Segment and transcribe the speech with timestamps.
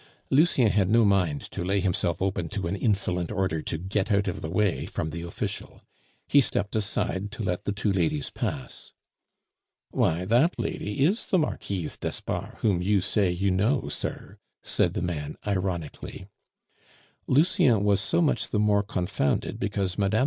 [0.31, 4.27] Lucien had no mind to lay himself open to an insolent order to get out
[4.27, 5.83] of the way from the official.
[6.27, 8.93] He stepped aside to let the two ladies pass.
[9.91, 15.03] "Why, that lady is the Marquise d'Espard, whom you say you know, sir," said the
[15.03, 16.25] man ironically.
[17.27, 20.09] Lucien was so much the more confounded because Mme.